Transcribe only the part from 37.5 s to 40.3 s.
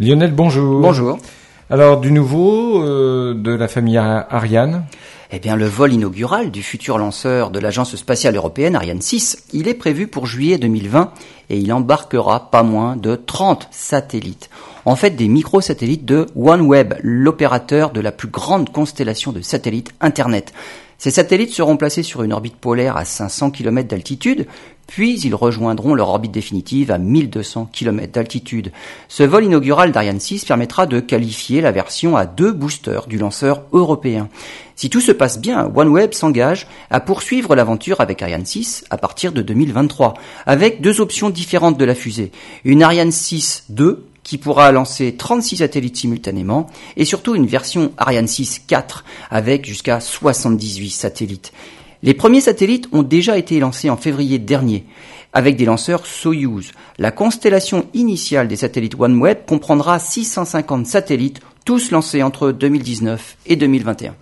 l'aventure avec Ariane 6 à partir de 2023,